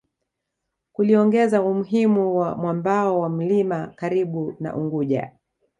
[0.93, 5.31] Kuliongeza umuhimu wa mwambao wa mlima karibu na Unguja